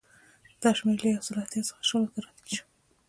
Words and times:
دا 0.61 0.69
شمېر 0.77 0.97
له 1.03 1.09
یو 1.13 1.25
سوه 1.27 1.39
اتیا 1.43 1.61
څخه 1.69 1.81
شلو 1.89 2.11
ته 2.13 2.19
راټیټ 2.25 2.49
شو 2.57 2.61